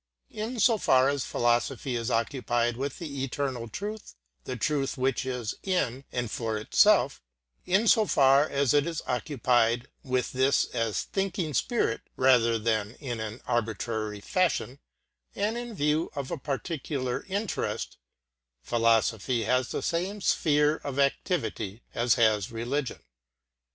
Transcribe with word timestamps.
In 0.31 0.59
so 0.59 0.79
far 0.79 1.09
as 1.09 1.23
philosophy 1.25 1.95
is 1.95 2.09
occupied 2.09 2.75
with 2.75 2.97
the 2.97 3.23
eternal 3.23 3.67
truth, 3.69 4.15
the 4.45 4.55
truth 4.55 4.97
which 4.97 5.27
is 5.27 5.53
in 5.61 6.05
and 6.11 6.31
for 6.31 6.57
itself; 6.57 7.21
in 7.67 7.87
so 7.87 8.07
far 8.07 8.49
as 8.49 8.73
it 8.73 8.87
is 8.87 9.03
occupied 9.05 9.89
with 10.01 10.31
this 10.31 10.65
as 10.73 11.03
thinking 11.03 11.53
spirit, 11.53 12.01
rather 12.15 12.57
than 12.57 12.95
in 12.95 13.19
[pg 13.19 13.41
139]an 13.41 13.41
arbitrary 13.45 14.21
fashion 14.21 14.79
and 15.35 15.55
in 15.55 15.75
view 15.75 16.09
of 16.15 16.31
a 16.31 16.37
particular 16.39 17.23
interest, 17.27 17.97
philosophy 18.63 19.43
has 19.43 19.67
the 19.69 19.83
same 19.83 20.19
sphere 20.19 20.77
of 20.77 20.97
activity 20.97 21.83
as 21.93 22.15
has 22.15 22.51
religion. 22.51 23.03